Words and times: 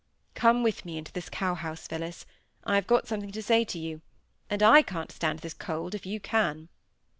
"Come 0.33 0.63
with 0.63 0.83
me 0.83 0.97
into 0.97 1.11
this 1.11 1.29
cow 1.29 1.53
house, 1.53 1.85
Phillis. 1.87 2.25
I 2.63 2.73
have 2.73 2.87
got 2.87 3.07
something 3.07 3.31
to 3.33 3.43
say 3.43 3.63
to 3.65 3.77
you; 3.77 4.01
and 4.49 4.63
I 4.63 4.81
can't 4.81 5.11
stand 5.11 5.41
this 5.41 5.53
cold, 5.53 5.93
if 5.93 6.07
you 6.07 6.19
can." 6.19 6.69